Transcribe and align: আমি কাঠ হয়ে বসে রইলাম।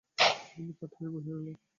আমি 0.57 0.71
কাঠ 0.79 0.91
হয়ে 0.97 1.09
বসে 1.13 1.31
রইলাম। 1.31 1.57